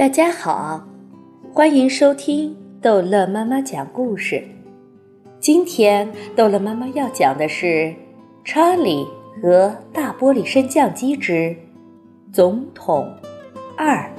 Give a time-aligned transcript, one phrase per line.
[0.00, 0.82] 大家好，
[1.52, 4.42] 欢迎收听逗乐妈妈讲故事。
[5.38, 7.66] 今天逗乐妈妈要讲的是
[8.42, 9.06] 《查理
[9.42, 11.54] 和大玻璃升降机之
[12.32, 13.14] 总统
[13.76, 14.10] 二》。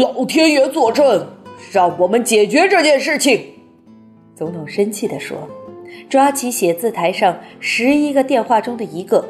[0.00, 1.26] 老天爷作证，
[1.70, 3.38] 让我们解决这件事情！
[4.34, 5.46] 总统生气地说，
[6.08, 9.28] 抓起写字台上十一个电话中的一个。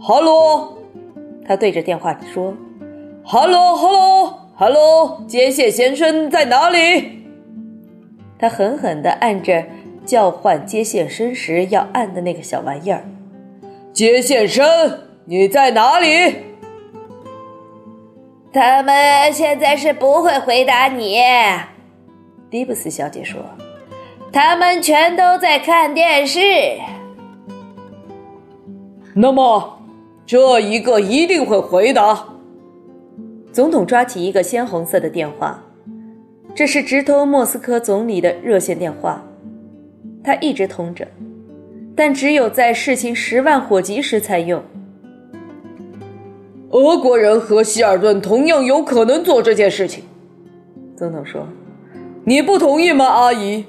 [0.00, 0.78] 哈喽，
[1.46, 2.54] 他对着电话说。
[3.24, 7.24] 哈喽，哈喽，哈喽，接线先生在哪里？
[8.38, 9.64] 他狠狠地按着
[10.04, 13.04] 叫唤接线生时要按的那个小玩意儿。
[13.92, 14.66] 接线生，
[15.26, 16.34] 你在哪里？
[18.52, 21.18] 他们现在是不会回答你，
[22.50, 23.40] 迪布斯小姐说。
[24.32, 26.40] 他们全都在看电视。
[29.14, 29.78] 那么，
[30.26, 32.28] 这一个一定会回答。
[33.52, 35.62] 总统抓起一个鲜红色的电话，
[36.54, 39.22] 这是直通莫斯科总理的热线电话。
[40.24, 41.06] 他一直通着，
[41.94, 44.62] 但只有在事情十万火急时才用。
[46.70, 50.02] 俄国人和希尔顿同样有可能做这件事情，
[50.96, 51.46] 总统说
[52.24, 53.66] ：“你不同意吗，阿姨？”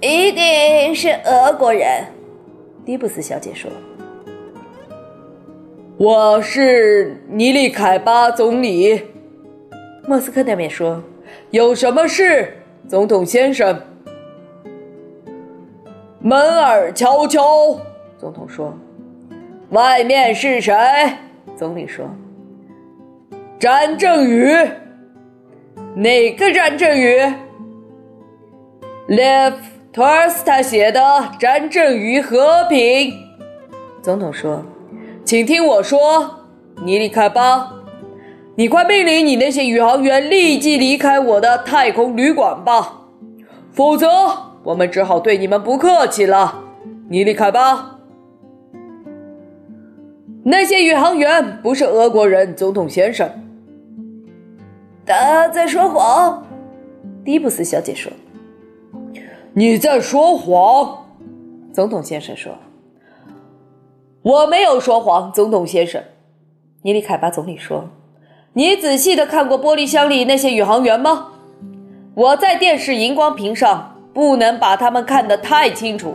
[0.00, 2.06] 一定是俄国人，
[2.86, 3.70] 迪布斯小姐说。
[5.98, 9.02] 我是尼利凯巴总理。
[10.06, 11.02] 莫斯科那边说
[11.50, 13.82] ：“有什么事，总统先生？”
[16.22, 17.42] 门儿敲敲，
[18.16, 18.72] 总统说
[19.70, 20.72] ：“外面是谁？”
[21.58, 22.08] 总理说
[23.58, 24.54] ：“詹振宇。”
[25.96, 27.18] 哪个詹振宇
[29.08, 29.54] ？Lev
[29.92, 31.00] Tolstoy 写的
[31.38, 32.78] 《詹振宇和平》。
[34.00, 34.64] 总统说。
[35.28, 36.46] 请听我说，
[36.86, 37.74] 你离开吧，
[38.54, 43.02] 你快命令你那些宇航员立即离开我的太空旅馆吧，
[43.70, 44.08] 否则
[44.62, 46.64] 我们只好对你们不客气了，
[47.10, 47.98] 你离开吧。
[50.44, 53.30] 那些宇航员不是俄国人，总统先生。
[55.04, 56.42] 他在说谎，
[57.22, 58.10] 迪布斯小姐说。
[59.52, 61.04] 你在说谎，
[61.70, 62.54] 总统先生说。
[64.28, 66.02] 我没有说谎，总统先生。
[66.82, 67.88] 尼里凯巴总理说
[68.52, 71.28] ：“你仔细的看过玻璃箱里那些宇航员吗？
[72.14, 76.14] 我在电视荧光屏上不能把他们看得太清楚。”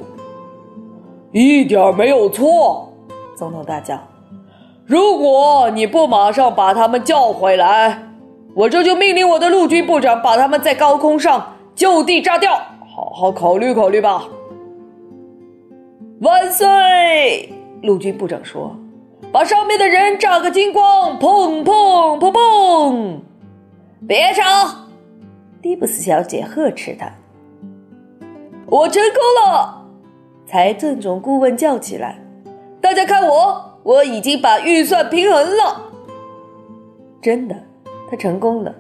[1.34, 2.94] 一点没有错，
[3.36, 4.00] 总统大叫
[4.86, 8.04] ：“如果你不马上把他们叫回来，
[8.54, 12.62] 我这就命令我的陆军部长把他们在高空上就地炸掉。
[12.96, 14.28] 好好考虑考虑吧。”
[16.22, 17.52] 万岁！
[17.84, 18.74] 陆军部长说
[19.30, 23.20] ：“把上面的人炸个精光！”砰砰砰砰！
[24.08, 24.42] 别吵！
[25.62, 27.12] 迪布斯小姐呵斥他。
[28.68, 29.86] 我成功了！
[30.48, 32.20] 财政总顾问叫起来
[32.80, 35.92] ：“大家看我，我已经把预算平衡了。”
[37.22, 37.56] 真的，
[38.10, 38.74] 他成功了。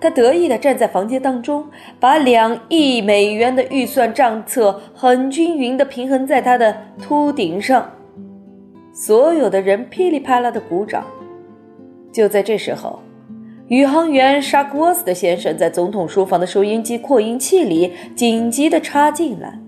[0.00, 1.66] 他得意地站在房间当中，
[2.00, 7.88] 把两亿美元的预算账册很均匀地平衡在他的秃顶上。
[9.02, 11.06] 所有的人噼里啪啦的鼓掌。
[12.12, 13.00] 就在这时候，
[13.68, 19.58] 宇航员沙克沃斯的先生在总统书房的收音机扩音器里紧急的插进来。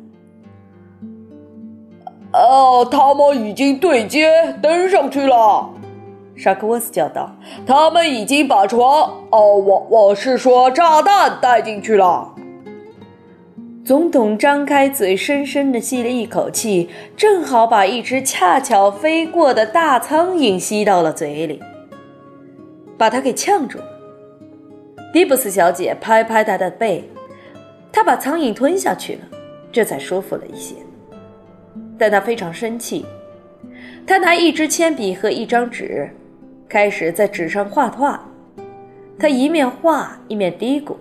[2.34, 5.70] 哦，他们已经对接登上去了，
[6.36, 7.34] 沙克沃斯叫道
[7.66, 9.10] ：“他们已经把床……
[9.30, 12.34] 哦，我我是说炸弹带进去了。”
[13.84, 21.60] 总统张开嘴，深深地吸了一口气，正好把一只恰巧飞过的大苍蝇吸到了嘴里，
[22.96, 23.84] 把他给呛住了。
[25.12, 27.02] 迪布斯小姐拍拍他的背，
[27.90, 29.20] 他把苍蝇吞下去了，
[29.72, 30.76] 这才舒服了一些。
[31.98, 33.04] 但他非常生气，
[34.06, 36.08] 他拿一支铅笔和一张纸，
[36.68, 38.24] 开始在纸上画画。
[39.18, 40.94] 他一面画一面嘀咕。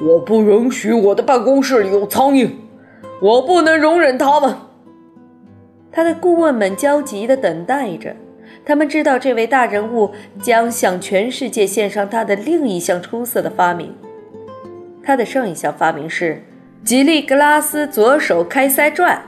[0.00, 2.50] 我不允许我的办公室里有苍蝇，
[3.22, 4.54] 我不能容忍他们。
[5.92, 8.14] 他的顾问们焦急地等待着，
[8.64, 10.10] 他们知道这位大人物
[10.42, 13.94] 将向全世界献上他的另一项出色的发明。
[15.02, 16.42] 他的上一项发明是
[16.82, 19.22] 吉利格拉斯左手开塞传，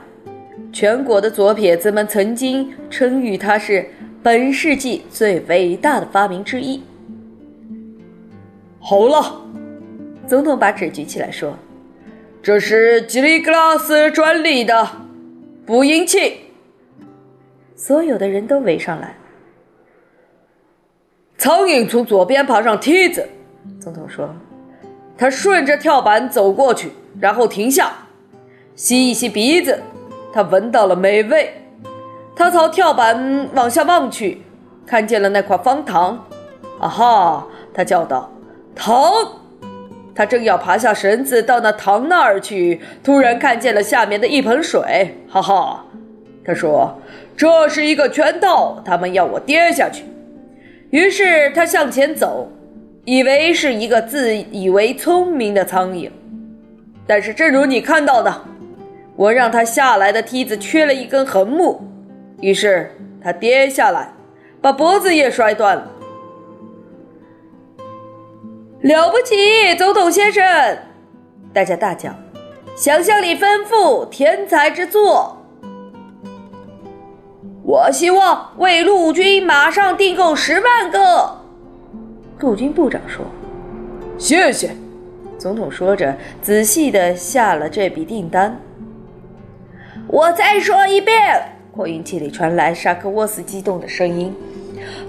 [0.73, 3.87] 全国的左撇子们曾经称誉他是
[4.21, 6.83] 本世纪最伟大的发明之一。
[8.79, 9.46] 好了。
[10.27, 11.57] 总统把纸举起来说
[12.43, 14.87] ：“这是吉利格拉斯专利的
[15.65, 16.51] 捕蝇器。”
[17.75, 19.15] 所有的人都围上来。
[21.37, 23.29] 苍蝇从左边爬上梯子。
[23.79, 24.35] 总统说
[25.17, 26.91] ：“他顺着跳板走过去，
[27.21, 27.93] 然后停下，
[28.75, 29.81] 吸一吸鼻子。
[30.33, 31.53] 他闻到了美味。
[32.35, 34.41] 他朝跳板往下望去，
[34.85, 36.27] 看见了那块方糖。
[36.79, 37.47] 啊哈！
[37.73, 38.29] 他叫道
[38.75, 39.13] ：‘糖！’
[40.17, 45.15] 他正要爬下绳子到那塘那儿去，突然看见了下面的一盆水。
[45.29, 45.85] 哈哈！
[46.43, 46.99] 他说
[47.37, 50.03] ：‘这是一个圈套，他们要我跌下去。’
[50.89, 52.51] 于是他向前走。”
[53.05, 56.09] 以为是一个自以为聪明的苍蝇，
[57.07, 58.41] 但是正如你看到的，
[59.15, 61.79] 我让他下来的梯子缺了一根横木，
[62.41, 62.91] 于是
[63.23, 64.09] 他跌下来，
[64.59, 65.89] 把脖子也摔断了。
[68.81, 70.43] 了不起，总统先生！
[71.51, 72.11] 大家大叫
[72.77, 75.35] ：“想象力丰富，天才之作！”
[77.65, 81.41] 我希望为陆军马上订购十万个。
[82.39, 83.25] 陆军部长说
[84.17, 84.69] ：“谢谢。”
[85.39, 88.59] 总统说着，仔细的下了这笔订单。
[90.07, 91.17] 我再说一遍，
[91.71, 94.33] 扩音器里传来沙克沃斯激动的声音：“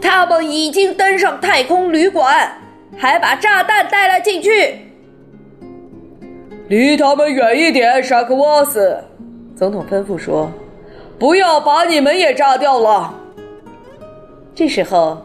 [0.01, 2.51] 他们已经登上太空旅馆，
[2.97, 4.51] 还把炸弹带了进去。”
[6.69, 8.97] 离他们远一点，沙克沃斯。
[9.57, 10.51] 总统吩咐说
[11.19, 13.15] ：“不要把你们也炸掉了。”
[14.55, 15.25] 这时候。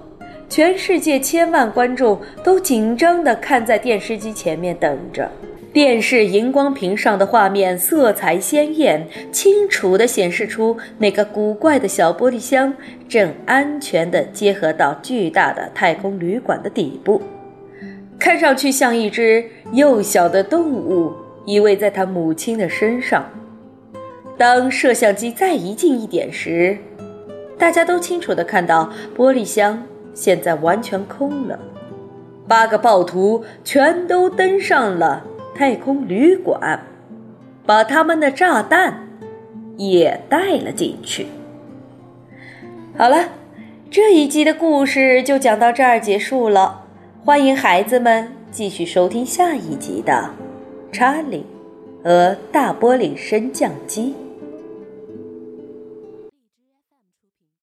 [0.49, 5.27] 全世界千万观众都紧张地看在电视机前面等着。
[5.73, 12.71] 电视荧光屏上的画面色彩鲜艳，清楚地显示出那个古怪的小玻璃箱
[13.09, 17.19] 正安全地结合到巨大的太空旅馆的底部，
[18.23, 19.43] 看上去像一只
[19.73, 21.11] 幼小的动物
[21.43, 23.29] 依偎在它母亲的身上。
[24.37, 26.77] 当摄像机再移近一点时，
[27.57, 29.83] 大家都清楚地看到玻璃箱。
[30.13, 31.59] 现在完全空了，
[32.47, 36.79] 八个暴徒全都登上了太空旅馆，
[37.65, 39.05] 把他们的炸弹
[39.75, 41.27] 也带了进去。
[42.97, 43.31] 好了，
[43.91, 46.82] 这一集的故事就讲到这儿结束了。
[47.25, 50.29] 欢迎孩子们继续收听下一集的
[50.93, 51.45] 《查理
[52.03, 54.13] 和大玻璃升降机》。